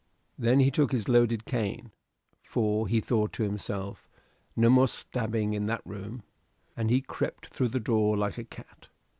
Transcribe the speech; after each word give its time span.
Then 0.35 0.59
he 0.61 0.71
took 0.71 0.91
his 0.91 1.07
loaded 1.07 1.45
cane; 1.45 1.91
for 2.41 2.87
he 2.87 2.99
thought 3.01 3.31
to 3.33 3.43
himself, 3.43 4.09
"No 4.55 4.67
more 4.67 4.87
stabbing 4.87 5.53
in 5.53 5.67
that 5.67 5.85
room," 5.85 6.23
and 6.75 6.89
he 6.89 7.01
crept 7.01 7.49
through 7.49 7.69
the 7.69 7.79
door 7.79 8.17
like 8.17 8.39
a 8.39 8.43
cat. 8.43 8.87